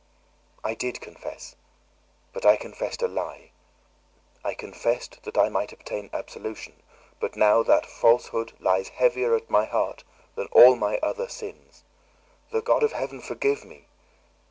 [0.63, 1.55] "I did confess,
[2.33, 3.51] but I confessed a lie.
[4.43, 6.81] I confessed, that I might obtain absolution;
[7.19, 10.03] but now that falsehood lies heavier at my heart
[10.33, 11.83] than all my other sins.
[12.49, 13.85] The God of heaven forgive me!